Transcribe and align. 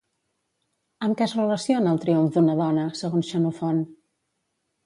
Amb 1.07 1.17
què 1.19 1.23
es 1.27 1.35
relaciona 1.39 1.93
el 1.97 2.01
triomf 2.05 2.33
d'una 2.39 2.57
dona, 2.63 2.89
segons 3.03 3.33
Xenofont? 3.35 3.87